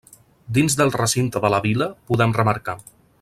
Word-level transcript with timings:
Dins 0.57 0.77
del 0.79 0.93
recinte 0.95 1.43
de 1.45 1.53
la 1.55 1.61
Vila 1.69 1.91
podem 2.09 2.37
remarcar. 2.43 2.77